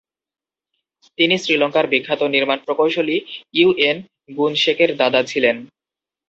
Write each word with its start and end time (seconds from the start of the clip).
তিনি 1.17 1.35
শ্রীলঙ্কার 1.37 1.85
বিখ্যাত 1.87 2.21
নির্মাণ 2.33 2.59
প্রকৌশলী 2.65 3.17
ইউ.এন. 3.53 3.97
গুণসেকের 4.37 4.91
দাদা 4.97 5.21
ছিলেন। 5.23 5.55